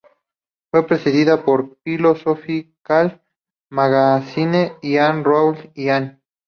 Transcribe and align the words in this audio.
Fue 0.71 0.87
precedida 0.87 1.45
por 1.45 1.77
"Philosophical 1.83 3.21
Magazine 3.69 4.71
and 4.97 5.23
Journal" 5.23 5.69
y 5.75 5.89
"Ann. 5.89 6.23